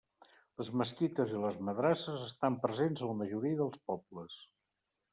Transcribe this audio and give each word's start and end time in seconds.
Les 0.61 0.71
mesquites 0.81 1.35
i 1.35 1.43
les 1.43 1.59
madrasses 1.69 2.25
estan 2.31 2.59
presents 2.65 3.05
a 3.07 3.13
la 3.13 3.19
majoria 3.23 3.63
dels 3.63 3.81
pobles. 3.91 4.45